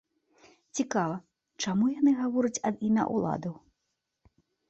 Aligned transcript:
Цікава, 0.79 1.17
чаму 1.65 1.85
яны 1.99 2.11
гавораць 2.23 2.61
ад 2.71 2.75
імя 2.89 3.03
ўладаў? 3.17 3.55